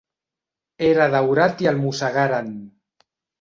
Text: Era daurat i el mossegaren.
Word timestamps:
Era 0.87 1.07
daurat 1.15 1.61
i 1.67 1.69
el 1.73 1.77
mossegaren. 1.83 2.49